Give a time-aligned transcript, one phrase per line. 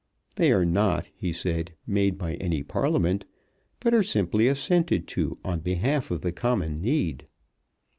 [0.35, 3.23] They are not, he said, made by any Parliament,
[3.79, 7.27] but are simply assented to on behalf of the common need.